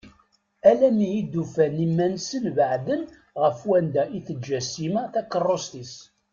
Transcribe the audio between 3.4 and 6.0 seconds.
ɣef wanda i teǧǧa Sima takerrust-is.